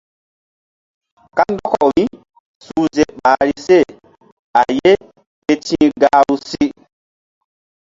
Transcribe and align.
Kandɔkaw 1.37 1.89
mísuhze 1.97 3.03
ɓahri 3.21 3.53
se 3.67 3.77
a 4.59 4.61
ye 4.79 4.91
ke 5.43 5.53
ti̧h 5.65 5.91
gahru 6.01 6.35
si. 6.49 6.65